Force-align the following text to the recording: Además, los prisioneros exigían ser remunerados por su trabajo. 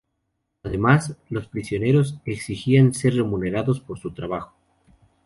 Además, 0.63 1.15
los 1.29 1.45
prisioneros 1.45 2.17
exigían 2.25 2.95
ser 2.95 3.13
remunerados 3.13 3.79
por 3.81 3.99
su 3.99 4.11
trabajo. 4.15 4.51